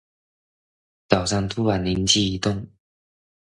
[1.09, 2.65] 早上突然靈機一動